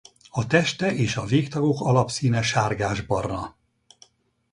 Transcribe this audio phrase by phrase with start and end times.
[0.29, 3.55] A teste és a végtagok alapszíne sárgásbarna.